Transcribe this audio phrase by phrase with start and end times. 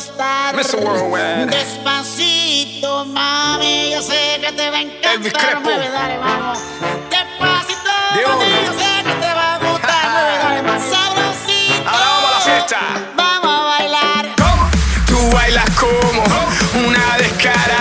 [0.00, 0.56] gustar.
[1.50, 5.60] Despacito, mami, yo sé que te va a encantar.
[5.60, 6.58] Mueve, dale, vamos.
[7.10, 7.92] Despacito,
[8.24, 10.10] mami, yo sé que te va a gustar.
[10.12, 11.90] mueve, dale, sabrosito.
[11.90, 12.80] Ahora vamos a la fiesta.
[13.14, 14.26] Vamos a bailar.
[14.38, 14.70] ¿Cómo?
[15.06, 16.24] Tú bailas como
[16.86, 17.79] una descarada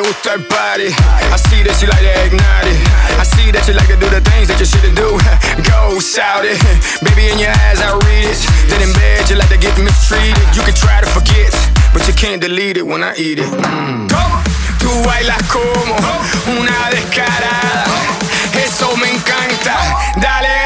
[0.00, 0.90] With gusta el party.
[1.30, 2.82] I see that you like to ignite it.
[3.14, 5.14] I see that you like to do the things that you shouldn't do.
[5.70, 6.58] Go shout it.
[6.98, 8.40] Baby, in your eyes, I read it.
[8.66, 10.42] Then in bed, you like to get mistreated.
[10.50, 11.54] You can try to forget,
[11.94, 13.46] but you can't delete it when I eat it.
[13.46, 14.10] Mm.
[14.82, 15.94] Tú bailas como
[16.58, 17.86] una descarada.
[18.50, 19.78] Eso me encanta.
[20.18, 20.63] Dale.